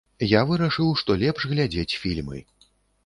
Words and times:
Я 0.29 0.39
вырашыў, 0.51 0.89
што 1.03 1.17
лепш 1.25 1.47
глядзець 1.53 1.99
фільмы. 2.05 2.43